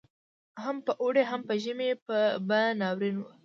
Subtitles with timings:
[0.63, 1.91] هم په اوړي هم په ژمي
[2.47, 3.29] به ناورین وو